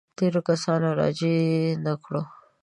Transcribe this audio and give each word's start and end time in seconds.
تېرو 0.17 0.41
کسانو 0.49 0.87
راجع 0.99 1.35
نه 1.85 1.93
کړو. 2.03 2.21